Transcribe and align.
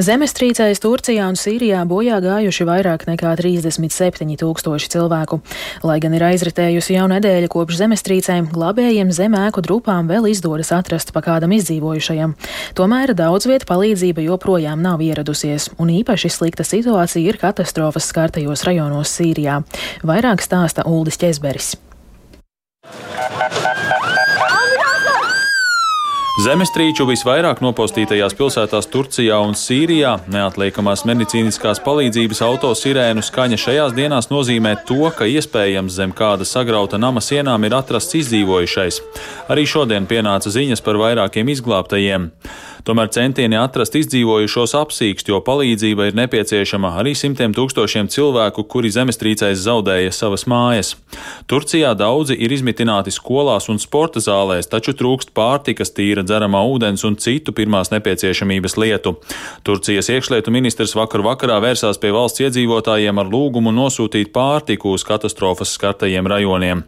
Zemestrīcēs 0.00 0.80
Turcijā 0.80 1.26
un 1.28 1.36
Sīrijā 1.36 1.82
bojā 1.84 2.22
gājuši 2.24 2.64
vairāk 2.64 3.02
nekā 3.04 3.34
37 3.36 4.38
tūkstoši 4.40 4.88
cilvēku. 4.94 5.40
Lai 5.84 5.98
gan 6.00 6.14
ir 6.16 6.24
aizritējusi 6.24 6.96
jau 6.96 7.04
nedēļa 7.10 7.50
kopš 7.52 7.82
zemestrīcēm, 7.82 8.48
glabējiem 8.54 9.10
zem 9.12 9.36
ēku 9.36 9.60
drupām 9.66 10.08
vēl 10.08 10.30
izdodas 10.30 10.72
atrast 10.72 11.12
pa 11.12 11.20
kādam 11.26 11.52
izdzīvojušajam. 11.58 12.32
Tomēr 12.80 13.12
daudz 13.18 13.50
vieta 13.50 13.68
palīdzība 13.68 14.24
joprojām 14.24 14.80
nav 14.80 15.04
ieradusies, 15.04 15.68
un 15.76 15.92
īpaši 15.98 16.32
slikta 16.32 16.64
situācija 16.64 17.34
ir 17.34 17.42
katastrofas 17.42 18.08
skartajos 18.08 18.64
rajonos 18.70 19.12
Sīrijā. 19.20 19.60
Vairāk 20.00 20.40
stāsta 20.46 20.88
Uldis 20.88 21.20
Ķezberis. 21.20 21.74
Zemestrīču 26.40 27.04
visvairāk 27.04 27.58
nopostītajās 27.60 28.32
pilsētās 28.38 28.86
Turcijā 28.88 29.36
un 29.44 29.52
Sīrijā 29.58 30.14
neatliekamās 30.32 31.02
medicīniskās 31.10 31.82
palīdzības 31.84 32.40
auto 32.46 32.70
sirēnu 32.78 33.20
skaņa 33.26 33.58
šajās 33.60 33.92
dienās 33.98 34.30
nozīmē 34.30 34.72
to, 34.88 35.02
ka 35.18 35.28
iespējams 35.28 35.98
zem 35.98 36.14
kāda 36.16 36.46
sagrauta 36.48 36.96
nama 37.02 37.20
sienām 37.20 37.66
ir 37.68 37.76
atrasts 37.76 38.16
izdzīvojušais. 38.22 39.02
Arī 39.52 39.66
šodien 39.68 40.08
pienāca 40.08 40.54
ziņas 40.54 40.80
par 40.86 41.02
vairākiem 41.02 41.52
izglābtajiem. 41.52 42.30
Tomēr 42.86 43.10
centieni 43.12 43.58
atrast 43.60 43.96
izdzīvojušos 43.98 44.72
apsīkst, 44.78 45.28
jo 45.28 45.40
palīdzība 45.44 46.08
ir 46.08 46.16
nepieciešama 46.16 46.94
arī 47.00 47.12
simtiem 47.18 47.52
tūkstošiem 47.56 48.08
cilvēku, 48.12 48.64
kuri 48.72 48.92
zemestrīcēs 48.94 49.60
zaudēja 49.66 50.14
savas 50.16 50.46
mājas. 50.48 50.94
Turcijā 51.50 51.92
daudzi 51.98 52.38
ir 52.40 52.54
izmitināti 52.56 53.12
skolās 53.12 53.68
un 53.72 53.80
sporta 53.82 54.22
zālēs, 54.24 54.70
taču 54.72 54.96
trūkst 54.96 55.34
pārtikas, 55.36 55.92
tīra 55.96 56.24
dzeramā 56.30 56.62
ūdens 56.70 57.04
un 57.08 57.18
citu 57.20 57.54
pirmās 57.56 57.90
nepieciešamības 57.90 58.76
lietu. 58.78 59.16
Turcijas 59.66 60.10
iekšlietu 60.14 60.54
ministrs 60.54 60.94
vakar 60.98 61.24
vakarā 61.26 61.58
vērsās 61.62 61.98
pie 62.00 62.12
valsts 62.14 62.44
iedzīvotājiem 62.46 63.18
ar 63.20 63.30
lūgumu 63.30 63.72
nosūtīt 63.74 64.30
pārtiku 64.34 64.94
uz 64.94 65.04
katastrofas 65.06 65.74
skartajiem 65.76 66.28
rajoniem. 66.30 66.84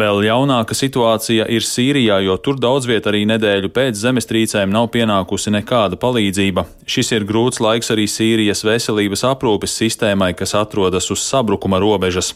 Vēl 0.00 0.22
jaunāka 0.24 0.76
situācija 0.76 1.46
ir 1.52 1.64
Sīrijā, 1.66 2.20
jo 2.24 2.36
tur 2.40 2.58
daudz 2.60 2.88
viet 2.88 3.06
arī 3.10 3.24
nedēļu 3.28 3.70
pēc 3.74 3.98
zemestrīcēm 4.00 4.72
nav 4.72 4.88
pienākusi 4.94 5.52
nekāda 5.52 5.98
palīdzība. 6.00 6.64
Šis 6.88 7.12
ir 7.16 7.26
grūts 7.28 7.60
laiks 7.60 7.92
arī 7.92 8.06
Sīrijas 8.08 8.64
veselības 8.66 9.26
aprūpes 9.28 9.74
sistēmai, 9.82 10.32
kas 10.38 10.54
atrodas 10.58 11.10
uz 11.12 11.24
sabrukuma 11.26 11.80
robežas. 11.82 12.32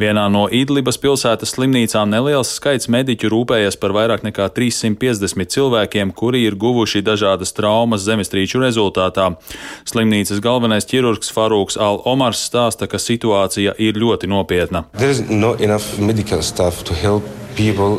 Vienā 0.00 0.28
no 0.32 0.46
Idlibas 0.52 1.00
pilsētas 1.00 1.56
slimnīcām 1.56 2.12
neliels 2.12 2.52
skaits 2.56 2.90
mediķu 2.92 3.32
rūpējas 3.32 3.80
par 3.80 3.96
vairāk 3.96 4.24
nekā 4.26 4.50
350 4.56 5.50
cilvēkiem, 5.80 6.12
kuri 6.12 6.44
ir 6.44 6.56
guvuši 6.56 7.02
dažādas 7.02 7.52
traumas 7.52 8.04
zemestrīču 8.04 8.60
rezultātā. 8.60 9.36
Slimnīcas 9.84 10.40
galvenais 10.40 10.84
ķirurgs 10.84 11.32
Farūks 11.32 11.78
Al-Omars 11.78 12.44
stāsta, 12.48 12.86
ka 12.86 12.98
situācija 12.98 13.74
ir 13.78 13.94
ļoti 13.96 14.28
nopietna. 14.28 14.84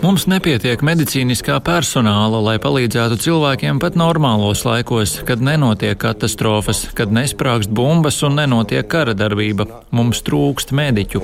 Mums 0.02 0.26
nepietiek 0.32 0.82
medicīniskā 0.82 1.60
personāla, 1.62 2.40
lai 2.42 2.58
palīdzētu 2.58 3.20
cilvēkiem 3.20 3.82
pat 3.84 3.98
normālos 4.00 4.64
laikos, 4.66 5.20
kad 5.28 5.42
nenotiek 5.44 5.98
katastrofas, 6.00 6.88
kad 6.96 7.12
nesprāgst 7.12 7.70
bumbas 7.70 8.24
un 8.24 8.40
nenotiek 8.40 8.88
kara 8.88 9.14
darbība. 9.14 9.68
Mums 9.92 10.24
trūkst 10.24 10.72
mediķu. 10.72 11.22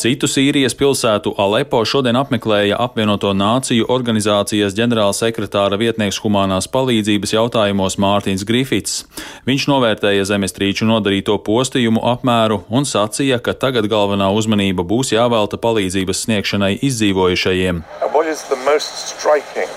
Citu 0.00 0.24
Sīrijas 0.24 0.72
pilsētu 0.72 1.34
Alepo 1.36 1.82
šodien 1.84 2.16
apmeklēja 2.16 2.78
apvienoto 2.80 3.34
nāciju 3.36 3.84
organizācijas 3.92 4.72
ģenerālsekretāra 4.78 5.76
vietnieks 5.76 6.16
humanās 6.24 6.64
palīdzības 6.72 7.34
jautājumos 7.34 7.98
Mārtiņš 8.00 8.44
Grifits. 8.48 8.94
Viņš 9.44 9.66
novērtēja 9.68 10.24
zemestrīču 10.30 10.88
nodarīto 10.88 11.36
postījumu 11.44 12.00
apmēru 12.14 12.62
un 12.72 12.88
sacīja, 12.88 13.42
ka 13.44 13.52
tagad 13.52 13.90
galvenā 13.92 14.30
uzmanība 14.32 14.86
būs 14.88 15.12
jāvelta 15.12 15.60
palīdzības 15.60 16.24
sniegšanai 16.24 16.78
izdzīvojušajiem. 16.88 17.82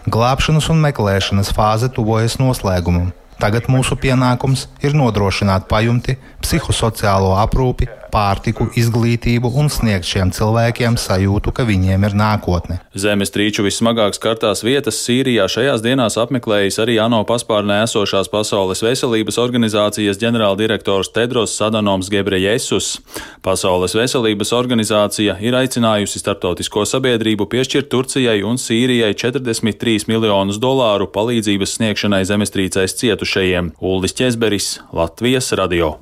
Glābšanas 0.07 0.69
un 0.71 0.79
meklēšanas 0.85 1.51
fāze 1.57 1.91
tuvojas 1.91 2.39
noslēgumam. 2.39 3.11
Tagad 3.43 3.67
mūsu 3.67 3.99
pienākums 3.99 4.69
ir 4.79 4.95
nodrošināt 4.95 5.67
pajumti, 5.67 6.15
psihosociālo 6.45 7.33
aprūpi, 7.43 7.89
pārtiku, 8.13 8.69
izglītību 8.77 9.49
un 9.59 9.69
sniegt 9.73 10.07
šiem 10.07 10.31
cilvēkiem 10.35 10.97
sajūtu, 11.01 11.53
ka 11.55 11.65
viņiem 11.67 12.05
ir 12.07 12.15
nākotne. 12.17 12.79
Zemestrīču 12.93 13.65
vissmagāk 13.65 14.17
skartās 14.17 14.63
vietas 14.65 14.99
Sīrijā 15.03 15.47
šajās 15.49 15.83
dienās 15.85 16.17
apmeklējis 16.21 16.79
arī 16.83 16.99
ANO 17.01 17.23
paspārnē 17.29 17.81
esošās 17.87 18.29
Pasaules 18.33 18.83
veselības 18.85 19.39
organizācijas 19.41 20.21
ģenerāldirektors 20.21 21.11
Tedros 21.15 21.55
Sadanoms 21.57 22.11
Gebrejesus. 22.13 22.99
Pasaules 23.45 23.97
veselības 23.97 24.53
organizācija 24.55 25.39
ir 25.43 25.57
aicinājusi 25.57 26.21
starptautisko 26.21 26.85
sabiedrību 26.89 27.49
piešķirt 27.51 27.91
Turcijai 27.93 28.39
un 28.47 28.61
Sīrijai 28.61 29.13
43 29.17 30.07
miljonus 30.11 30.61
dolāru 30.61 31.09
palīdzības 31.13 31.77
sniegšanai 31.79 32.23
zemestrīcēs 32.29 32.97
cietušajiem. 33.01 33.75
Uldis 33.81 34.17
Česberis, 34.19 34.73
Latvijas 34.93 35.53
radio. 35.57 35.95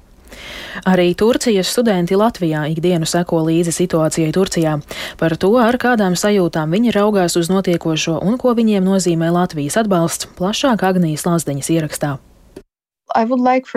Arī 0.87 1.11
Turcijas 1.17 1.71
studenti 1.71 2.17
Latvijā 2.17 2.65
ikdienu 2.71 3.07
seko 3.09 3.43
līdzi 3.47 3.75
situācijai 3.75 4.31
Turcijā. 4.35 4.77
Par 5.19 5.37
to, 5.37 5.53
ar 5.61 5.77
kādām 5.81 6.17
sajūtām 6.17 6.73
viņi 6.73 6.95
raugās 6.95 7.37
uz 7.39 7.51
notiekošo 7.51 8.19
un 8.23 8.39
ko 8.41 8.55
viņiem 8.57 8.85
nozīmē 8.87 9.31
Latvijas 9.35 9.79
atbalsts, 9.83 10.31
plašāk 10.39 10.83
Agnijas 10.87 11.27
Lazdeņas 11.27 11.73
ierakstā. 11.77 12.17
Like 13.15 13.67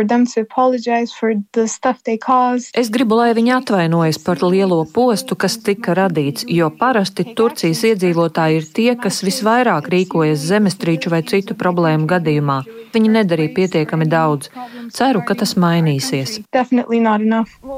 es 2.74 2.90
gribu, 2.94 3.16
lai 3.18 3.32
viņi 3.34 3.52
atvainojas 3.56 4.18
par 4.22 4.42
lielo 4.42 4.78
postu, 4.94 5.34
kas 5.34 5.56
tika 5.58 5.94
radīts, 5.98 6.44
jo 6.46 6.68
parasti 6.78 7.24
Turcijas 7.36 7.82
iedzīvotāji 7.90 8.60
ir 8.60 8.68
tie, 8.76 8.90
kas 8.94 9.22
visvairāk 9.26 9.88
rīkojas 9.90 10.44
zemestrīču 10.50 11.10
vai 11.10 11.22
citu 11.26 11.56
problēmu 11.58 12.06
gadījumā. 12.10 12.58
Viņi 12.94 13.10
nedarīja 13.16 13.54
pietiekami 13.56 14.06
daudz. 14.06 14.50
Ceru, 14.94 15.24
ka 15.26 15.34
tas 15.34 15.56
mainīsies. 15.58 16.36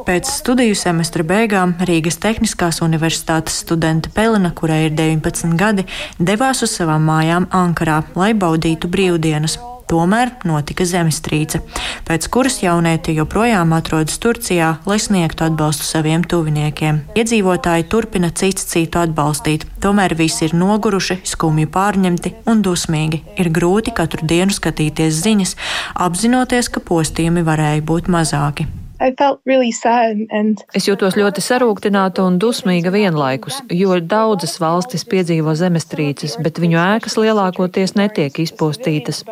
Pēc 0.06 0.32
studiju 0.32 0.76
semestra 0.76 1.24
beigām 1.24 1.72
Rīgas 1.88 2.20
Tehniskās 2.20 2.82
universitātes 2.84 3.62
studente 3.64 4.12
Pelina, 4.12 4.52
kurai 4.52 4.82
ir 4.90 4.98
19 4.98 5.56
gadi, 5.56 5.86
devās 6.18 6.60
uz 6.66 6.76
savām 6.76 7.08
mājām 7.08 7.48
Ankarā, 7.64 8.02
lai 8.18 8.34
baudītu 8.36 8.92
brīvdienas. 8.92 9.56
Tomēr 9.86 10.32
notika 10.42 10.82
zemestrīce, 10.88 11.60
pēc 12.08 12.26
kuras 12.34 12.58
jaunieti 12.62 13.14
joprojām 13.14 13.74
atrodas 13.76 14.18
Turcijā, 14.22 14.72
lai 14.88 14.96
sniegtu 15.02 15.46
atbalstu 15.46 15.86
saviem 15.86 16.24
tuviniekiem. 16.26 17.04
Iedzīvotāji 17.14 17.86
turpina 17.92 18.32
cits 18.34 18.66
citu 18.72 18.98
atbalstīt, 19.04 19.68
tomēr 19.82 20.16
visi 20.18 20.48
ir 20.48 20.56
noguruši, 20.58 21.20
skumji 21.30 21.68
pārņemti 21.70 22.34
un 22.50 22.64
dusmīgi. 22.66 23.22
Ir 23.38 23.52
grūti 23.54 23.94
katru 23.94 24.26
dienu 24.26 24.54
skatīties 24.56 25.22
ziņas, 25.22 25.54
apzinoties, 26.08 26.72
ka 26.72 26.82
postījumi 26.82 27.46
varēja 27.46 27.86
būt 27.86 28.10
mazāki. 28.10 28.66
Really 28.98 29.72
and... 30.30 30.62
Es 30.74 30.86
jūtos 30.88 31.16
ļoti 31.18 31.42
sarūktināta 31.44 32.24
un 32.24 32.38
dusmīga 32.40 32.88
vienlaikus, 32.94 33.60
jo 33.68 33.98
daudzas 34.00 34.56
valstis 34.60 35.04
piedzīvo 35.04 35.52
zemestrīces, 35.58 36.38
bet 36.40 36.60
viņu 36.62 36.80
ēkas 36.80 37.18
lielākoties 37.20 37.92
netiek 37.98 38.40
izpostītas. 38.40 39.22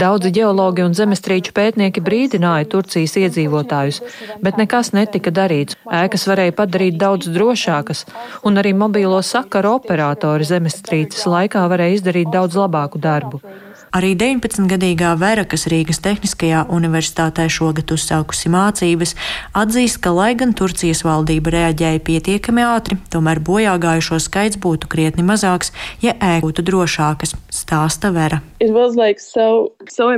Daudzi 0.00 0.32
ģeologi 0.32 0.86
un 0.86 0.96
zemestrīču 0.96 1.52
pētnieki 1.56 2.00
brīdināja 2.04 2.68
Turcijas 2.72 3.18
iedzīvotājus, 3.20 4.00
bet 4.40 4.60
nekas 4.60 4.94
netika 4.96 5.32
darīts. 5.34 5.76
Ēkas 5.84 6.24
varēja 6.30 6.56
padarīt 6.56 6.96
daudz 7.00 7.28
drošākas, 7.28 8.06
un 8.48 8.56
arī 8.62 8.72
mobīlo 8.72 9.20
sakaru 9.20 9.76
operatori 9.82 10.48
zemestrīces 10.48 11.28
laikā 11.28 11.68
varēja 11.68 12.00
izdarīt 12.00 12.32
daudz 12.32 12.56
labāku 12.56 13.02
darbu. 13.02 13.44
Arī 13.90 14.12
19-gadīgā 14.14 15.16
Vera, 15.18 15.42
kas 15.50 15.64
Rīgas 15.66 15.98
Tehniskajā 16.04 16.60
universitātē 16.70 17.48
šogad 17.50 17.90
uzsākusi 17.90 18.52
mācības, 18.52 19.16
atzīst, 19.58 19.98
ka, 20.04 20.12
lai 20.14 20.28
gan 20.38 20.54
Turcijas 20.54 21.02
valdība 21.02 21.50
reaģēja 21.56 22.02
pietiekami 22.06 22.62
ātri, 22.62 23.00
tomēr 23.10 23.40
bojā 23.42 23.74
gājušo 23.82 24.20
skaits 24.22 24.60
būtu 24.62 24.86
krietni 24.92 25.26
mazāks, 25.26 25.72
ja 26.04 26.14
ēka 26.14 26.44
būtu 26.46 26.62
drošākas, 26.70 27.34
stāsta 27.50 28.12
Vera. 28.14 28.38
Like 28.60 29.18
so, 29.18 29.72
so 29.88 30.10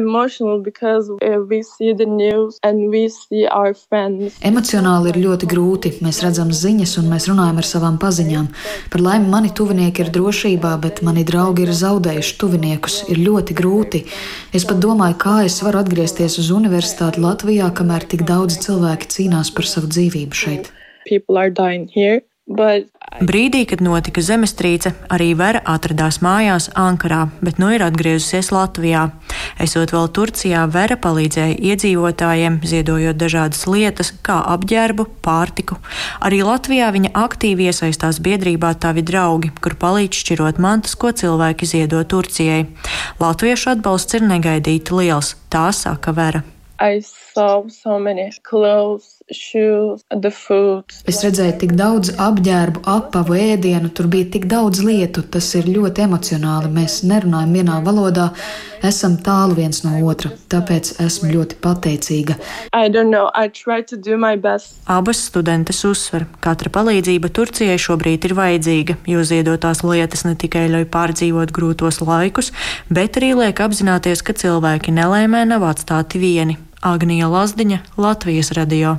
Emocionāli 4.44 5.12
ir 5.14 5.20
ļoti 5.22 5.48
grūti. 5.48 5.94
Mēs 6.04 6.20
redzam 6.26 6.50
ziņas 6.52 6.96
un 7.00 7.08
mēs 7.12 7.30
runājam 7.30 7.62
ar 7.62 7.68
savām 7.68 7.96
paziņām. 8.02 8.50
Par 8.92 9.04
laimi 9.06 9.30
mani 9.32 9.52
tuvinieki 9.54 10.04
ir 10.04 10.12
drošībā, 10.12 10.74
bet 10.82 11.04
mani 11.06 11.24
draugi 11.24 11.64
ir 11.64 11.72
zaudējuši 11.78 12.38
tuviniekus. 12.42 12.98
Ir 13.14 13.22
ļoti 13.22 13.54
grūti 13.54 13.61
grūti. 13.62 14.04
Es 14.52 14.66
pat 14.68 14.82
domāju, 14.82 15.18
kā 15.22 15.38
es 15.46 15.62
varu 15.62 15.82
atgriezties 15.84 16.38
uz 16.42 16.50
universitāti 16.54 17.22
Latvijā, 17.22 17.70
kamēr 17.78 18.08
tik 18.10 18.26
daudz 18.28 18.58
cilvēki 18.66 19.10
cīnās 19.16 19.54
par 19.54 19.70
savu 19.70 19.90
dzīvību 19.94 20.42
šeit. 20.44 20.72
But 21.10 22.31
Brīdī, 22.42 23.60
kad 23.70 23.78
notika 23.84 24.22
zemestrīce, 24.24 24.90
arī 25.14 25.28
Vera 25.38 25.60
atradās 25.68 26.18
mājās 26.24 26.66
Ankarā, 26.74 27.28
bet 27.38 27.60
nu 27.62 27.68
ir 27.70 27.84
atgriezusies 27.86 28.50
Latvijā. 28.50 29.04
Esot 29.62 29.92
vēl 29.94 30.08
Turcijā, 30.10 30.64
Vera 30.66 30.96
palīdzēja 30.98 31.54
iedzīvotājiem, 31.70 32.58
ziedojot 32.66 33.20
dažādas 33.20 33.62
lietas, 33.70 34.10
kā 34.26 34.40
apģērbu, 34.56 35.06
pārtiku. 35.22 35.78
Arī 36.18 36.42
Latvijā 36.42 36.90
viņa 36.90 37.12
aktīvi 37.22 37.70
iesaistās 37.70 38.18
biedrībā 38.24 38.74
Tavi 38.74 39.06
draugi, 39.06 39.52
kur 39.62 39.78
palīdz 39.78 40.24
šķirot 40.24 40.58
mantas, 40.58 40.98
ko 40.98 41.14
cilvēki 41.14 41.68
ziedo 41.76 42.02
Turcijai. 42.02 42.66
Latviešu 43.22 43.76
atbalsts 43.76 44.18
ir 44.18 44.26
negaidīti 44.26 44.98
liels, 44.98 45.36
tā 45.46 45.70
saka 45.70 46.16
Vera. 46.16 46.42
I 46.82 46.98
saw 47.06 47.68
so 47.70 48.00
many 48.00 48.32
clothes. 48.42 49.21
Es 51.08 51.22
redzēju 51.24 51.56
tik 51.62 51.74
daudz 51.78 52.14
apģērbu, 52.20 52.84
apavu, 52.88 53.36
ēdienu, 53.38 53.90
tur 53.94 54.08
bija 54.12 54.30
tik 54.36 54.46
daudz 54.50 54.82
lietu. 54.84 55.24
Tas 55.32 55.48
ir 55.58 55.68
ļoti 55.70 56.06
emocionāli. 56.06 56.70
Mēs 56.72 57.00
nerunājam 57.08 57.56
vienā 57.58 57.80
valodā, 57.84 58.30
esam 58.84 59.16
tālu 59.24 59.56
viens 59.58 59.82
no 59.86 59.94
otra. 60.08 60.32
Tāpēc 60.52 60.94
esmu 61.02 61.32
ļoti 61.32 61.58
pateicīga. 61.64 62.36
Abas 64.90 65.22
studentes 65.28 65.84
uzsver, 65.88 66.26
ka 66.38 66.52
katra 66.52 66.72
palīdzība 66.74 67.30
Turcijai 67.32 67.78
šobrīd 67.80 68.26
ir 68.28 68.34
vajadzīga, 68.36 68.98
jo 69.08 69.22
ziedotās 69.24 69.80
lietas 69.86 70.26
ne 70.28 70.34
tikai 70.36 70.66
ļauj 70.72 70.84
pārdzīvot 70.92 71.54
grūtos 71.56 72.02
laikus, 72.04 72.52
bet 72.92 73.16
arī 73.20 73.32
liek 73.38 73.62
apzināties, 73.64 74.20
ka 74.26 74.36
cilvēki 74.36 74.92
nelēmē 74.98 75.46
nav 75.48 75.64
atstāti 75.70 76.20
vieni. 76.20 76.58
Agnija 76.82 77.30
Lazdiņa, 77.30 77.78
Latvijas 77.96 78.52
radio. 78.58 78.98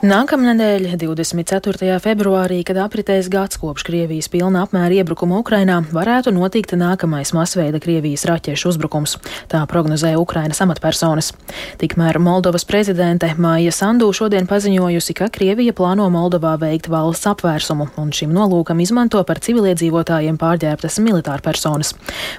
Nākamnedēļ, 0.00 0.94
24. 0.96 1.98
februārī, 2.00 2.62
kad 2.64 2.78
apritēs 2.80 3.26
gads 3.28 3.58
kopš 3.60 3.82
Krievijas 3.84 4.30
pilna 4.32 4.62
apmēra 4.64 5.02
iebrukuma 5.02 5.36
Ukrainā, 5.42 5.82
varētu 5.92 6.32
notikt 6.32 6.72
nākamais 6.72 7.34
masveida 7.36 7.76
Krievijas 7.84 8.24
raķešu 8.24 8.70
uzbrukums. 8.70 9.18
Tā 9.52 9.60
prognozēja 9.68 10.16
Ukrainas 10.16 10.62
amatpersonas. 10.64 11.34
Tikmēr 11.82 12.16
Moldovas 12.16 12.64
prezidente 12.64 13.28
Māja 13.36 13.74
Sandu 13.76 14.08
šodien 14.16 14.48
paziņojusi, 14.48 15.18
ka 15.18 15.28
Krievija 15.34 15.74
plāno 15.76 16.06
Moldovā 16.08 16.54
veikt 16.62 16.88
valsts 16.88 17.28
apvērsumu 17.34 17.90
un 18.00 18.14
šim 18.16 18.32
nolūkam 18.32 18.80
izmanto 18.80 19.20
par 19.28 19.42
civiliedzīvotājiem 19.44 20.40
pārģērbtas 20.40 20.96
militārpersonas. 21.04 21.92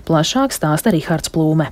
Plašāk 0.09 0.57
stāsta 0.57 0.97
Rihards 0.97 1.29
Plūme. 1.29 1.69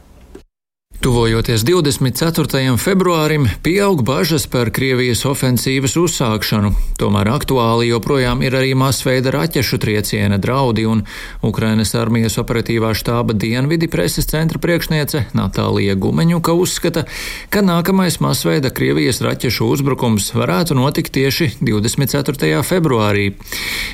Tuvojoties 0.99 1.63
24. 1.63 2.75
februārim, 2.75 3.45
pieaug 3.63 4.01
bažas 4.03 4.43
par 4.51 4.67
Krievijas 4.67 5.21
ofensīvas 5.23 5.93
uzsākšanu. 5.95 6.73
Tomēr 6.99 7.29
aktuāli 7.31 7.87
joprojām 7.87 8.41
ir 8.43 8.57
arī 8.59 8.73
masveida 8.75 9.31
raķešu 9.31 9.79
trieciena 9.79 10.35
draudi, 10.43 10.83
un 10.83 11.05
Ukrainas 11.39 11.95
armijas 11.95 12.35
operatīvā 12.43 12.91
štāba 12.99 13.31
dienvidi 13.31 13.87
preses 13.87 14.27
centra 14.27 14.59
priekšniece 14.59 15.21
Natālija 15.39 15.95
Gumeņuka 15.95 16.57
uzskata, 16.59 17.05
ka 17.47 17.63
nākamais 17.63 18.19
masveida 18.19 18.67
Krievijas 18.67 19.21
raķešu 19.23 19.69
uzbrukums 19.71 20.33
varētu 20.35 20.75
notikt 20.75 21.15
tieši 21.15 21.53
24. 21.63 22.59
februārī. 22.67 23.29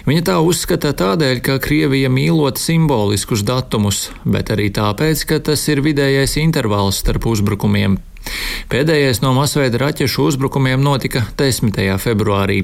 Viņa 0.09 0.25
tā 0.31 0.39
uzskata 0.41 0.95
tādēļ, 0.97 1.45
ka 1.45 1.61
Krievija 1.61 2.09
mīlot 2.09 2.57
simboliskus 2.57 3.45
datumus, 3.45 4.07
bet 4.25 4.49
arī 4.57 4.71
tāpēc, 4.73 5.27
ka 5.29 5.41
tas 5.51 5.69
ir 5.69 5.85
vidējais 5.85 6.39
intervāls 6.41 6.94
starp 6.95 7.25
uzbrukumiem. 7.25 7.97
Pēdējais 8.71 9.21
no 9.21 9.33
masveida 9.37 9.79
raķešu 9.81 10.25
uzbrukumiem 10.29 10.81
notika 10.81 11.23
10. 11.37 11.77
februārī. 12.01 12.63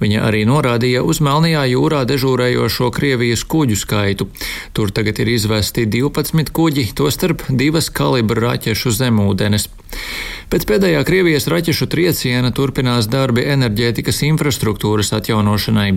Viņa 0.00 0.22
arī 0.28 0.44
norādīja 0.48 1.04
uz 1.04 1.20
Melnajā 1.24 1.66
jūrā 1.72 2.04
dežūrējošo 2.08 2.90
Krievijas 2.96 3.44
kuģu 3.44 3.76
skaitu. 3.80 4.28
Tur 4.72 4.92
tagad 4.96 5.20
ir 5.22 5.32
izvesti 5.36 5.86
12 5.86 6.52
kuģi, 6.56 6.88
tostarp 6.96 7.44
divas 7.50 7.90
kalibra 7.92 8.50
raķešu 8.50 8.94
zemūdenes. 8.96 9.68
Pēc 10.46 10.62
pēdējā 10.68 11.00
Krievijas 11.06 11.48
raķešu 11.50 11.88
trieciena 11.90 12.52
turpinās 12.54 13.08
darbi 13.10 13.42
enerģētikas 13.50 14.22
infrastruktūras 14.28 15.10
atjaunošanai. 15.16 15.88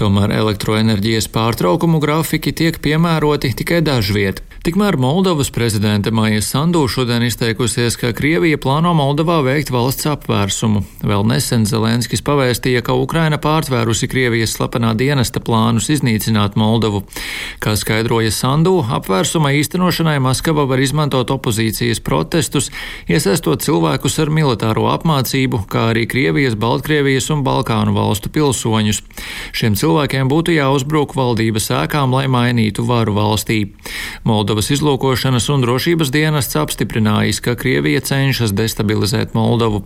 Tomēr 0.00 0.34
elektroenerģijas 0.34 1.30
pārtraukumu 1.34 2.00
grafiki 2.02 2.50
tiek 2.52 2.80
piemēroti 2.82 3.52
tikai 3.60 3.78
dažviet. 3.86 4.42
Tikmēr 4.64 4.96
Moldovas 4.98 5.52
prezidente 5.54 6.10
Maija 6.10 6.40
Sandu 6.42 6.86
šodien 6.88 7.22
izteikusies, 7.26 7.98
ka 8.00 8.14
Krievija 8.16 8.33
plāno 8.56 8.94
Moldovā 8.96 9.42
veikt 9.44 9.68
valsts 9.74 10.06
apvērsumu. 10.08 10.80
Vēl 11.04 11.26
nesen 11.28 11.66
Zelenskis 11.68 12.22
pavēstīja, 12.24 12.80
ka 12.86 12.94
Ukraina 12.96 13.36
pārtvērusi 13.36 14.08
Krievijas 14.08 14.54
slepenā 14.56 14.94
dienesta 14.96 15.42
plānus 15.44 15.90
iznīcināt 15.92 16.56
Moldovu. 16.56 17.02
Kā 17.60 17.74
skaidroja 17.76 18.30
Sandu, 18.32 18.78
apvērsuma 18.80 19.52
īstenošanai 19.58 20.16
Maskava 20.24 20.64
var 20.64 20.80
izmantot 20.80 21.28
opozīcijas 21.34 22.00
protestus, 22.00 22.70
iesaistot 23.04 23.60
cilvēkus 23.60 24.16
ar 24.24 24.32
militāro 24.32 24.86
apmācību, 24.94 25.66
kā 25.68 25.90
arī 25.92 26.06
Krievijas, 26.08 26.56
Baltkrievijas 26.56 27.28
un 27.34 27.44
Balkānu 27.44 27.92
valstu 27.92 28.32
pilsoņus. 28.32 29.02
Šiem 29.52 29.76
cilvēkiem 29.76 30.32
būtu 30.32 30.56
jāuzbruk 30.56 31.12
valdības 31.18 31.68
ēkām, 31.84 32.16
lai 32.16 32.24
mainītu 32.32 32.88
varu 32.88 33.18
valstī. 33.20 33.60
Moldova 34.24 34.54
Moldovas 34.54 34.68
izlūkošanas 34.70 35.48
un 35.50 35.62
drošības 35.64 36.10
dienests 36.14 36.54
apstiprinājis, 36.54 37.40
ka 37.42 37.56
Krievija 37.58 37.98
cenšas 37.98 38.23
destabilizēt 38.32 39.34
Moldovu. 39.34 39.82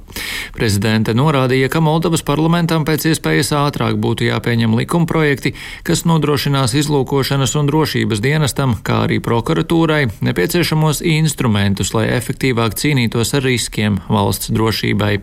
Prezidente 0.54 1.14
norādīja, 1.16 1.70
ka 1.72 1.80
Moldovas 1.84 2.22
parlamentam 2.26 2.84
pēc 2.88 3.08
iespējas 3.12 3.52
ātrāk 3.56 3.98
būtu 4.00 4.28
jāpieņem 4.28 4.76
likumprojekti, 4.78 5.54
kas 5.86 6.04
nodrošinās 6.08 6.76
izlūkošanas 6.78 7.56
un 7.58 7.70
drošības 7.70 8.22
dienestam, 8.24 8.76
kā 8.82 9.04
arī 9.06 9.18
prokuratūrai, 9.24 10.04
nepieciešamos 10.28 11.02
instrumentus, 11.02 11.94
lai 11.96 12.08
efektīvāk 12.18 12.76
cīnītos 12.78 13.34
ar 13.38 13.46
riskiem 13.48 14.02
valsts 14.12 14.52
drošībai. 14.54 15.16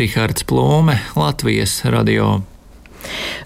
Rihards 0.00 0.46
Plūme, 0.48 1.00
Latvijas 1.18 1.82
radio. 1.84 2.40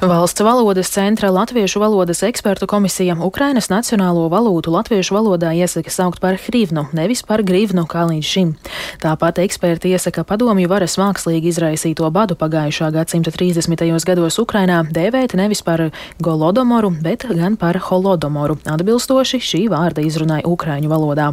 Valsts 0.04 0.40
valodas 0.40 0.90
centra 0.90 1.30
Latviešu 1.30 1.80
valodas 1.80 2.22
ekspertu 2.22 2.66
komisija 2.66 3.16
Ukrainas 3.24 3.70
nacionālo 3.72 4.26
valūtu 4.28 4.72
latviešu 4.74 5.14
valodā 5.16 5.54
iesaka 5.56 5.90
saukt 5.90 6.20
par 6.20 6.36
hrivnu, 6.36 6.82
nevis 6.92 7.22
par 7.22 7.40
grivnu 7.42 7.86
kā 7.88 8.02
līdz 8.10 8.26
šim. 8.28 8.50
Tāpat 9.00 9.40
eksperti 9.40 9.94
iesaka 9.96 10.24
padomju 10.28 10.68
varas 10.68 10.98
mākslīgi 11.00 11.48
izraisīto 11.48 12.10
badu 12.12 12.36
pagājušā 12.36 12.90
gadsimta 12.92 13.32
30. 13.32 14.04
gados 14.04 14.36
Ukrainā 14.42 14.82
dēvēt 14.84 15.38
nevis 15.40 15.64
par 15.64 15.86
golodomoru, 16.20 16.92
bet 17.00 17.24
gan 17.30 17.56
par 17.56 17.80
holodomoru, 17.88 18.58
atbilstoši 18.76 19.40
šī 19.40 19.62
vārda 19.72 20.04
izrunai 20.04 20.42
ukraiņu 20.44 20.92
valodā. 20.92 21.32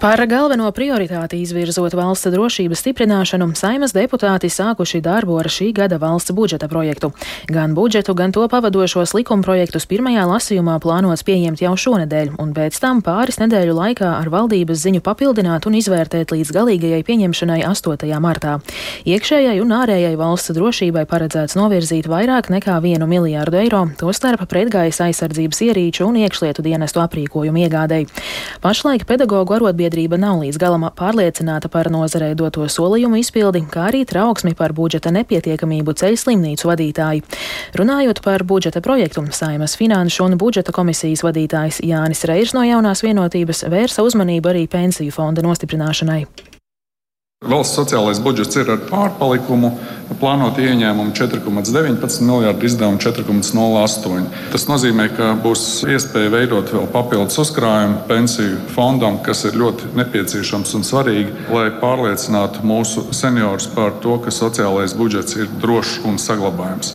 Par 0.00 0.16
galveno 0.24 0.64
prioritāti 0.72 1.42
izvirzot 1.44 1.92
valsts 1.92 2.30
drošības 2.32 2.80
stiprināšanu, 2.80 3.50
saimas 3.52 3.92
deputāti 3.92 4.48
sākuši 4.48 5.02
darbu 5.04 5.34
ar 5.36 5.48
šī 5.52 5.66
gada 5.76 5.98
valsts 6.00 6.32
budžeta 6.32 6.70
projektu. 6.72 7.10
Gan 7.52 7.74
budžetu, 7.76 8.14
gan 8.16 8.32
to 8.32 8.46
pavadošos 8.48 9.12
likumprojektus 9.12 9.84
pirmajā 9.90 10.24
lasījumā 10.24 10.78
plānots 10.80 11.20
pieņemt 11.28 11.60
jau 11.60 11.74
šonedēļ, 11.76 12.30
un 12.40 12.54
pēc 12.56 12.78
tam 12.80 13.02
pāris 13.04 13.36
nedēļu 13.42 13.74
laikā 13.76 14.08
ar 14.22 14.30
valdības 14.32 14.80
ziņu 14.86 15.02
papildināt 15.04 15.68
un 15.68 15.76
izvērtēt 15.82 16.32
līdz 16.32 16.54
galīgajai 16.56 17.02
pieņemšanai 17.04 17.60
8. 17.68 18.08
martā. 18.24 18.56
Iekšējai 19.04 19.60
un 19.60 19.76
ārējai 19.82 20.14
valsts 20.16 20.56
drošībai 20.56 21.04
paredzēts 21.12 21.58
novirzīt 21.60 22.08
vairāk 22.08 22.48
nekā 22.48 22.78
1 22.80 23.04
miljārdu 23.04 23.60
eiro, 23.66 23.84
tostarp 24.00 24.48
pretgaisa 24.48 25.10
aizsardzības 25.10 25.60
ierīču 25.68 26.08
un 26.08 26.22
iekšlietu 26.24 26.64
dienestu 26.64 27.04
aprīkojumu 27.04 27.66
iegādēji. 27.68 28.08
Pašlaik 28.64 29.04
pedagoģu 29.04 29.60
arotbiedrību 29.60 29.89
sabiedrība 29.90 30.18
nav 30.18 30.40
līdz 30.40 30.58
galam 30.58 30.86
pārliecināta 30.94 31.68
par 31.68 31.90
nozarei 31.90 32.34
doto 32.34 32.62
solījumu 32.62 33.18
izpildi, 33.20 33.64
kā 33.70 33.88
arī 33.90 34.04
trauksmi 34.06 34.54
par 34.54 34.72
budžeta 34.72 35.10
nepietiekamību 35.10 35.94
ceļu 35.94 36.16
slimnīcu 36.16 36.68
vadītāji. 36.70 37.22
Runājot 37.74 38.22
par 38.22 38.44
budžeta 38.44 38.80
projektu, 38.80 39.26
Saimas 39.32 39.76
finanšu 39.76 40.24
un 40.24 40.38
budžeta 40.38 40.72
komisijas 40.72 41.24
vadītājs 41.24 41.82
Jānis 41.82 42.24
Reirs 42.24 42.54
no 42.54 42.62
jaunās 42.62 43.02
vienotības 43.02 43.66
vērsa 43.70 44.06
uzmanību 44.06 44.54
arī 44.54 44.66
pensiju 44.68 45.10
fonda 45.10 45.42
nostiprināšanai. 45.42 46.49
Valsts 47.40 47.78
sociālais 47.78 48.18
budžets 48.20 48.58
ir 48.60 48.68
ar 48.68 48.82
pārpalikumu, 48.84 49.70
plānoti 50.20 50.66
ieņēmumi 50.68 51.14
4,19 51.16 52.26
miljardi, 52.28 52.68
izdevumi 52.68 53.00
4,08. 53.00 54.28
Tas 54.52 54.68
nozīmē, 54.68 55.08
ka 55.16 55.30
būs 55.40 55.64
iespēja 55.88 56.34
veidot 56.36 56.68
vēl 56.76 56.84
papildus 56.92 57.40
uzkrājumu 57.40 58.04
pensiju 58.12 58.60
fondam, 58.76 59.18
kas 59.24 59.46
ir 59.48 59.56
ļoti 59.56 59.94
nepieciešams 59.96 60.76
un 60.76 60.84
svarīgi, 60.84 61.48
lai 61.48 61.70
pārliecinātu 61.80 62.60
mūsu 62.60 63.08
seniorus 63.16 63.72
par 63.72 63.96
to, 64.04 64.20
ka 64.20 64.36
sociālais 64.42 64.92
budžets 64.92 65.40
ir 65.40 65.48
drošs 65.64 66.02
un 66.04 66.20
saglabājams. 66.20 66.92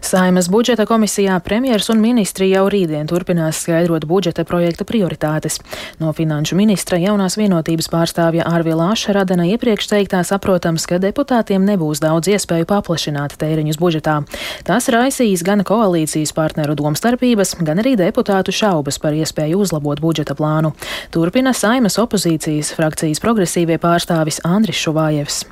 Saimas 0.00 0.48
budžeta 0.48 0.86
komisijā 0.88 1.36
premjers 1.44 1.90
un 1.92 2.00
ministri 2.00 2.48
jau 2.50 2.64
rītdien 2.72 3.08
turpinās 3.08 3.60
skaidrot 3.62 4.06
budžeta 4.08 4.46
projekta 4.48 4.86
prioritātes. 4.88 5.58
No 6.00 6.14
finanšu 6.16 6.56
ministra 6.56 6.98
jaunās 6.98 7.36
vienotības 7.36 7.90
pārstāvja 7.92 8.46
Ārvila 8.48 8.88
Ašaradena 8.94 9.44
iepriekš 9.52 9.90
teiktā 9.92 10.22
saprotams, 10.24 10.88
ka 10.88 10.98
deputātiem 11.02 11.68
nebūs 11.68 12.00
daudz 12.00 12.32
iespēju 12.32 12.68
paplašināt 12.72 13.36
tēriņus 13.40 13.80
budžetā. 13.82 14.16
Tas 14.64 14.88
raisīs 14.88 15.44
gan 15.44 15.62
koalīcijas 15.68 16.32
partneru 16.32 16.74
domstarpības, 16.80 17.58
gan 17.60 17.84
arī 17.84 17.94
deputātu 18.00 18.56
šaubas 18.56 18.98
par 18.98 19.14
iespēju 19.14 19.60
uzlabot 19.60 20.00
budžeta 20.00 20.34
plānu. 20.34 20.72
Turpina 21.12 21.52
Saimas 21.52 22.00
opozīcijas 22.00 22.72
frakcijas 22.74 23.20
progresīvie 23.20 23.76
pārstāvis 23.78 24.40
Andris 24.48 24.80
Šuvājevs. 24.80 25.44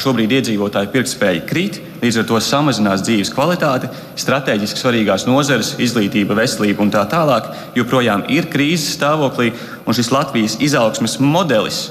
Šobrīd 0.00 0.32
iedzīvotāju 0.32 0.88
pirktspēja 0.94 1.42
krīt, 1.44 1.76
līdz 2.00 2.22
ar 2.22 2.26
to 2.30 2.38
samazinās 2.40 3.02
dzīves 3.04 3.32
kvalitāte, 3.34 3.90
strateģiski 4.20 4.80
svarīgās 4.80 5.26
nozares, 5.28 5.74
izglītība, 5.82 6.38
veselība 6.38 6.80
un 6.80 6.92
tā 6.94 7.02
tālāk 7.10 7.50
joprojām 7.76 8.24
ir 8.32 8.48
krīzes 8.48 8.94
stāvoklī, 8.96 9.50
un 9.84 9.96
šis 9.96 10.08
Latvijas 10.14 10.56
izaugsmes 10.64 11.18
modelis, 11.20 11.90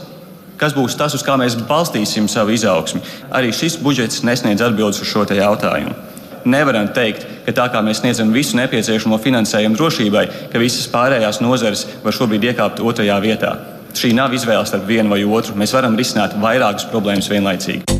kas 0.58 0.74
būs 0.74 0.98
tas, 0.98 1.14
uz 1.14 1.26
kā 1.26 1.38
mēs 1.38 1.60
balstīsim 1.70 2.26
savu 2.32 2.56
izaugsmi, 2.58 3.04
arī 3.30 3.54
šis 3.54 3.78
budžets 3.84 4.24
nesniedz 4.26 4.66
atbildes 4.66 5.04
uz 5.06 5.12
šo 5.12 5.28
jautājumu. 5.30 5.94
Nevaram 6.50 6.90
teikt, 6.96 7.28
ka 7.46 7.54
tā 7.54 7.68
kā 7.70 7.84
mēs 7.86 8.02
sniedzam 8.02 8.32
visu 8.34 8.58
nepieciešamo 8.58 9.20
finansējumu 9.22 9.78
drošībai, 9.78 10.26
ka 10.50 10.62
visas 10.62 10.90
pārējās 10.90 11.44
nozares 11.46 11.86
var 12.02 12.16
šobrīd 12.16 12.50
iekāpt 12.54 12.82
otrajā 12.82 13.20
vietā. 13.22 13.54
Šī 13.94 14.14
nav 14.16 14.34
izvēle 14.34 14.66
starp 14.70 14.88
vienu 14.88 15.14
vai 15.14 15.24
otru. 15.26 15.58
Mēs 15.60 15.76
varam 15.76 15.98
risināt 16.00 16.38
vairākas 16.40 16.88
problēmas 16.90 17.30
vienlaicīgi. 17.32 17.99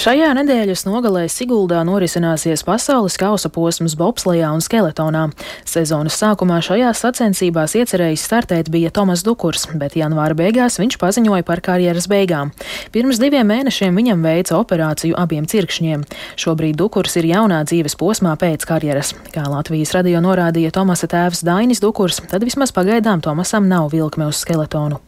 Šajā 0.00 0.30
nedēļas 0.32 0.86
nogalē 0.86 1.26
Siguldā 1.28 1.82
norisināsies 1.84 2.62
pasaules 2.64 3.18
kausa 3.20 3.50
posms 3.52 3.92
bobslejā 4.00 4.48
un 4.48 4.62
skeletonā. 4.64 5.26
Sezonas 5.68 6.16
sākumā 6.16 6.62
šajās 6.64 7.02
sacensībās 7.04 7.74
iecerējis 7.76 8.24
startēt 8.24 8.70
bija 8.72 8.88
Tomas 8.96 9.20
Dukurs, 9.26 9.66
bet 9.76 9.98
janvāra 10.00 10.38
beigās 10.38 10.80
viņš 10.80 10.96
paziņoja 11.02 11.44
par 11.44 11.60
karjeras 11.66 12.08
beigām. 12.08 12.54
Pirms 12.96 13.20
diviem 13.20 13.52
mēnešiem 13.52 14.00
viņam 14.00 14.24
veica 14.24 14.56
operāciju 14.62 15.20
abiem 15.20 15.44
cirkšņiem. 15.44 16.08
Šobrīd 16.40 16.80
Dukurs 16.80 17.20
ir 17.20 17.28
jaunā 17.34 17.60
dzīves 17.68 17.98
posmā 18.00 18.32
pēc 18.40 18.64
karjeras. 18.72 19.12
Kā 19.36 19.44
Latvijas 19.52 19.92
radio 19.98 20.24
norādīja 20.24 20.72
Tomasa 20.80 21.12
tēvs 21.12 21.44
Dainis 21.44 21.84
Dukurs, 21.84 22.24
tad 22.32 22.48
vismaz 22.48 22.72
pagaidām 22.72 23.20
Tomasam 23.20 23.68
nav 23.68 23.92
vilkme 23.92 24.32
uz 24.32 24.40
skeletonu 24.40 25.04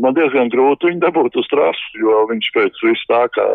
man 0.00 0.16
diezgan 0.16 0.50
grūti 0.52 0.88
viņu 0.88 1.02
dabūt 1.02 1.36
uz 1.40 1.48
trases, 1.50 1.96
jo 1.98 2.22
viņš 2.30 2.48
pēc 2.56 2.80
visu 2.86 3.08
tā, 3.10 3.22
kā 3.34 3.46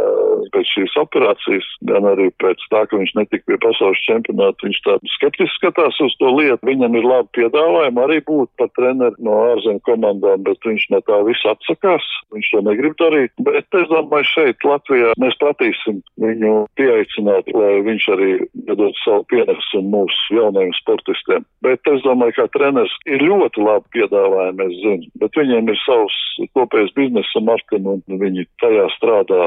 pēc 0.53 0.72
šīs 0.75 0.96
operācijas, 1.01 1.67
gan 1.89 2.08
arī 2.10 2.29
pēc 2.41 2.62
tā, 2.72 2.84
ka 2.89 3.00
viņš 3.00 3.13
netika 3.17 3.46
pie 3.50 3.60
pasaules 3.63 4.03
čempionāta, 4.06 4.67
viņš 4.67 4.79
tā 4.86 4.98
skeptiski 5.15 5.56
skatās 5.58 6.00
uz 6.03 6.15
to 6.22 6.32
lietu. 6.36 6.60
Viņam 6.67 6.98
ir 7.00 7.08
labi 7.08 7.32
piedāvājumi 7.39 8.03
arī 8.03 8.20
būt 8.27 8.51
par 8.60 8.72
treneri 8.77 9.17
no 9.24 9.38
ārzemju 9.53 9.84
komandām, 9.88 10.44
bet 10.48 10.67
viņš 10.67 10.88
no 10.94 11.01
tā 11.08 11.22
viss 11.27 11.50
atsakās. 11.50 12.06
Viņš 12.36 12.51
to 12.53 12.63
negrib 12.67 12.98
darīt. 13.00 13.34
Bet 13.48 13.79
es 13.79 13.88
domāju, 13.91 14.29
šeit 14.34 14.67
Latvijā 14.67 15.13
mēs 15.22 15.38
pratīsim 15.41 16.01
viņu 16.22 16.53
pieaicināt, 16.79 17.50
lai 17.56 17.74
viņš 17.88 18.10
arī 18.15 18.32
dod 18.70 18.98
savu 19.03 19.25
pienesumu 19.32 19.94
mūsu 19.94 20.38
jaunajiem 20.38 20.74
sportistiem. 20.82 21.48
Bet 21.65 21.88
es 21.91 22.03
domāju, 22.06 22.36
ka 22.38 22.50
treneris 22.53 22.94
ir 23.10 23.24
ļoti 23.24 23.63
labi 23.63 23.94
piedāvājumi, 23.96 24.67
es 24.67 24.82
zinu, 24.84 25.12
bet 25.24 25.39
viņiem 25.39 25.72
ir 25.72 25.79
savs 25.86 26.17
kopējs 26.58 26.94
bizness 26.98 27.36
ar 27.39 27.46
Martinu, 27.48 27.98
un 27.98 28.22
viņi 28.22 28.48
tajā 28.62 28.88
strādā. 28.96 29.44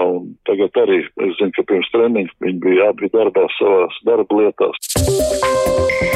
Tagad 0.48 0.82
arī 0.84 1.02
es 1.04 1.34
zinu, 1.38 1.54
ka 1.56 1.66
pirms 1.70 1.90
treniņa 1.94 2.38
viņi 2.46 2.62
bija 2.66 2.92
abi 2.92 3.12
darbā 3.14 3.46
savās 3.58 4.00
darba 4.06 4.42
lietās. 4.42 6.09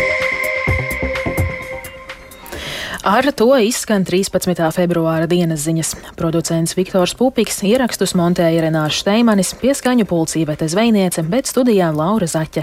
Ar 3.04 3.26
to 3.36 3.50
izskan 3.60 4.00
13. 4.00 4.56
februāra 4.72 5.26
dienas 5.28 5.66
ziņas. 5.66 5.90
Producents 6.16 6.72
Viktors 6.72 7.12
Pupiks 7.12 7.58
ierakstus 7.68 8.14
montēja 8.16 8.62
Renāša 8.64 9.02
Steimanis, 9.02 9.50
pieskaņu 9.60 10.06
pulcīvete 10.08 10.64
zvejniece, 10.72 11.20
bet 11.28 11.44
studijā 11.44 11.90
Laura 11.92 12.24
Zaķa. 12.24 12.62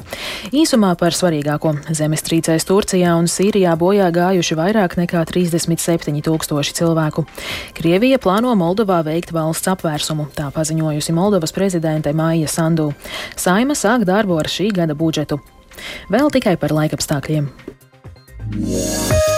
Īsumā 0.50 0.96
par 0.98 1.14
svarīgāko 1.14 1.76
zemestrīcēs 1.94 2.66
Turcijā 2.66 3.14
un 3.22 3.30
Sīrijā 3.30 3.76
bojā 3.78 4.08
gājuši 4.16 4.58
vairāk 4.58 4.98
nekā 4.98 5.22
37 5.30 6.26
tūkstoši 6.26 6.74
cilvēku. 6.80 7.28
Krievija 7.78 8.18
plāno 8.18 8.56
Moldovā 8.58 9.04
veikt 9.06 9.36
valsts 9.38 9.70
apvērsumu, 9.70 10.32
tā 10.34 10.50
paziņojusi 10.56 11.14
Moldovas 11.14 11.54
prezidente 11.54 12.16
Māja 12.18 12.50
Sandu. 12.50 12.96
Saima 13.38 13.78
sāk 13.78 14.10
darbu 14.10 14.42
ar 14.42 14.50
šī 14.50 14.72
gada 14.74 14.98
budžetu. 14.98 15.38
Vēl 16.10 16.34
tikai 16.34 16.58
par 16.58 16.74
laikapstākļiem. 16.74 17.52
Yeah. 18.52 19.31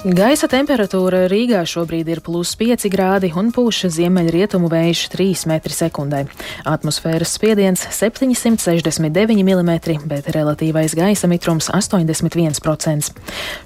Gaisa 0.00 0.46
temperatūra 0.48 1.26
Rīgā 1.28 1.58
šobrīd 1.68 2.08
ir 2.08 2.22
plus 2.24 2.54
5 2.56 2.86
grādi 2.88 3.28
un 3.36 3.50
pūša 3.52 3.90
ziemeļrietumu 3.92 4.70
vējš 4.72 5.00
3 5.12 5.42
m2. 5.52 6.20
Atmosfēras 6.64 7.34
spiediens 7.36 7.82
769 7.92 9.44
mm, 9.44 9.72
bet 10.08 10.30
relatīvais 10.32 10.94
gaisa 10.96 11.28
mitrums 11.28 11.68
81%. 11.68 13.10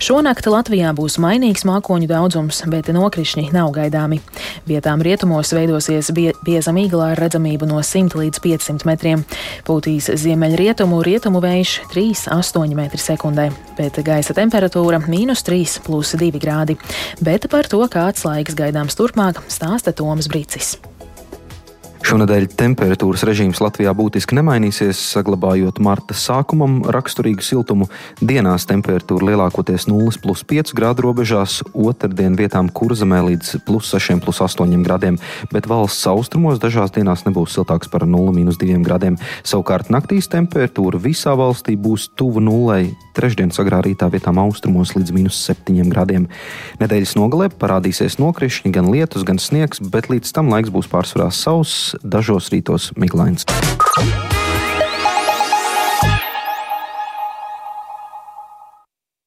Šonakt 0.02 0.48
Latvijā 0.50 0.90
būs 0.98 1.20
mainīgs 1.22 1.62
mākoņu 1.70 2.10
daudzums, 2.10 2.64
bet 2.66 2.90
nokrišņi 2.90 3.52
nav 3.54 3.70
gaidāmi. 3.78 4.18
Vietām 4.66 5.06
rietumos 5.06 5.54
veidosies 5.54 6.10
bie 6.18 6.32
bieza 6.42 6.74
mīglā 6.74 7.12
ar 7.12 7.24
redzamību 7.28 7.70
no 7.70 7.78
100 7.78 8.18
līdz 8.24 8.42
500 8.42 8.90
metriem. 8.90 9.22
Pūtīs 9.70 10.10
ziemeļrietumu 10.26 10.98
rietumu 11.06 11.38
vējš 11.46 11.78
3,8 11.94 12.74
m2, 12.74 13.48
bet 13.78 14.02
gaisa 14.02 14.34
temperatūra- 14.34 14.98
mīnus 15.14 15.46
3 15.46 15.78
plus 15.86 16.10
2. 16.18 16.24
2 16.34 16.42
grādi. 16.42 16.78
Bet 17.24 17.48
par 17.52 17.70
to, 17.70 17.82
kāds 17.90 18.26
laiks 18.26 18.58
gaidāms 18.58 18.98
turpmāk, 18.98 19.44
stāsta 19.52 19.94
Toms 19.94 20.30
Brīcis. 20.30 20.76
Šonadēļ 22.04 22.50
temperatūras 22.52 23.22
režīms 23.24 23.62
Latvijā 23.64 23.94
būtiski 23.96 24.36
nemainīsies, 24.36 24.98
saglabājot 25.14 25.78
marta 25.80 26.12
sākumam 26.12 26.82
raksturīgu 26.92 27.40
siltumu. 27.40 27.86
Dienās 28.20 28.66
temperatūra 28.68 29.30
lielākoties 29.30 29.86
0,5 29.88 30.74
grādu 30.76 31.06
robežās, 31.06 31.62
otrdien 31.72 32.36
vietām 32.36 32.68
kurzemē 32.68 33.22
līdz 33.30 33.54
plus 33.64 33.88
6, 33.96 34.20
plus 34.20 34.42
8 34.44 34.84
grādiem, 34.84 35.16
bet 35.48 35.64
valsts 35.70 36.04
austrumos 36.10 36.60
dažās 36.60 36.92
dienās 36.92 37.24
nebūs 37.24 37.56
siltāks 37.56 37.88
par 37.88 38.04
0,2 38.04 38.84
grādiem. 38.84 39.16
Savukārt 39.40 39.88
naktīs 39.88 40.28
temperatūra 40.28 41.00
visā 41.00 41.32
valstī 41.40 41.78
būs 41.80 42.10
tuvu 42.20 42.44
nulei, 42.44 42.92
trešdien 43.16 43.48
agrā 43.64 43.80
rītā 43.80 44.10
vietām 44.12 44.42
austrumos 44.44 44.92
līdz 44.92 45.16
minus 45.16 45.40
7 45.48 45.88
grādiem. 45.88 46.28
Nedēļas 46.84 47.16
nogalē 47.16 47.48
parādīsies 47.48 48.20
nokrišņi, 48.20 48.76
gan 48.76 48.92
lietus, 48.92 49.24
gan 49.24 49.40
sniegs, 49.40 49.80
bet 49.80 50.12
līdz 50.12 50.36
tam 50.36 50.52
laiks 50.52 50.74
būs 50.74 50.92
pārsvarā 50.92 51.32
sauss 51.32 51.93
dažos 52.02 52.50
rītos 52.54 52.92
miglains. 52.96 53.46